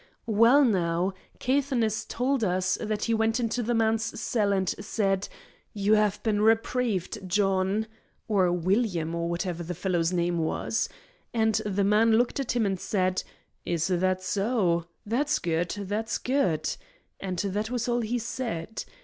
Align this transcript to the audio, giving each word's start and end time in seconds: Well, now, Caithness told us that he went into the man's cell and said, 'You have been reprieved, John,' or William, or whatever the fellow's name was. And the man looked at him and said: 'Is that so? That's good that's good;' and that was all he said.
Well, 0.25 0.65
now, 0.65 1.13
Caithness 1.37 2.05
told 2.07 2.43
us 2.43 2.73
that 2.81 3.03
he 3.03 3.13
went 3.13 3.39
into 3.39 3.61
the 3.61 3.75
man's 3.75 4.19
cell 4.19 4.51
and 4.51 4.67
said, 4.67 5.29
'You 5.73 5.93
have 5.93 6.23
been 6.23 6.41
reprieved, 6.41 7.19
John,' 7.29 7.85
or 8.27 8.51
William, 8.51 9.13
or 9.13 9.29
whatever 9.29 9.61
the 9.61 9.75
fellow's 9.75 10.11
name 10.11 10.39
was. 10.39 10.89
And 11.35 11.53
the 11.67 11.83
man 11.83 12.13
looked 12.13 12.39
at 12.39 12.55
him 12.55 12.65
and 12.65 12.79
said: 12.79 13.21
'Is 13.63 13.85
that 13.89 14.23
so? 14.23 14.85
That's 15.05 15.37
good 15.37 15.69
that's 15.81 16.17
good;' 16.17 16.77
and 17.19 17.37
that 17.37 17.69
was 17.69 17.87
all 17.87 18.01
he 18.01 18.17
said. 18.17 18.83